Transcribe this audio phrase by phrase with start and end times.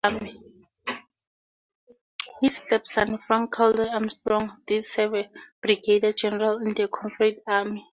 [2.41, 5.25] His stepson, Frank Crawford Armstrong, did serve as
[5.61, 7.85] brigadier general in the Confederate army.